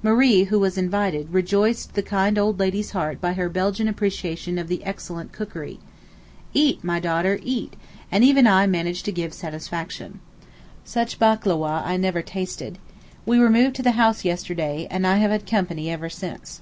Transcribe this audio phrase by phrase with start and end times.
[0.00, 4.68] Marie, who was invited, rejoiced the kind old lady's heart by her Belgian appreciation of
[4.68, 5.80] the excellent cookery.
[6.54, 7.74] 'Eat, my daughter, eat,'
[8.08, 10.20] and even I managed to give satisfaction.
[10.84, 12.78] Such Bakloweh I never tasted.
[13.26, 16.60] We removed to the house yesterday, and I have had company ever since.